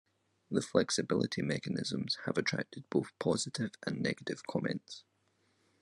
The 0.49 0.63
flexibility 0.63 1.43
mechanisms 1.43 2.17
have 2.25 2.35
attracted 2.35 2.89
both 2.89 3.11
positive 3.19 3.75
and 3.85 4.01
negative 4.01 4.41
comments. 4.47 5.03